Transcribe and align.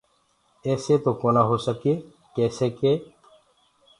ايسي 0.65 0.95
تو 1.03 1.11
ڪونآ 1.21 1.41
هوسگي 1.49 1.93
ڪيسي 2.35 2.67
ڪي 2.79 2.93